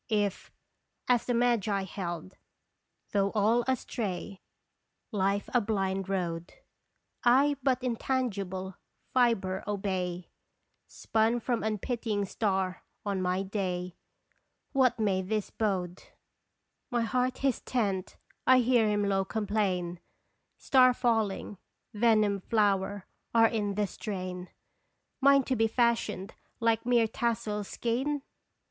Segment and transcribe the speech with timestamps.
[0.09, 0.51] If
[1.07, 2.35] as the Magi held
[3.11, 4.41] though all astray,
[5.11, 6.53] Life a blind road,
[7.23, 8.77] I but intangible
[9.13, 10.31] fibre obey
[10.87, 13.95] Spun from unpitying star 01 my day,
[14.71, 15.97] What may this bode?
[16.91, 19.99] 260 "l)e Seconb arb My heart his tent, I hear him low complain:
[20.57, 21.59] Star falling,
[21.93, 23.05] venomed flower,
[23.35, 24.49] are in the strain!
[25.21, 28.23] Mine to be fashioned like mere tassel skein